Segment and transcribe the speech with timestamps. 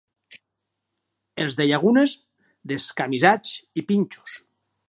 [1.43, 2.15] Els de Llagunes,
[2.75, 4.43] descamisats i pinxos.